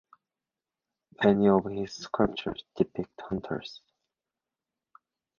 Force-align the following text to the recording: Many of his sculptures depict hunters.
Many 1.23 1.47
of 1.49 1.65
his 1.65 1.93
sculptures 1.93 2.63
depict 2.75 3.21
hunters. 3.21 3.81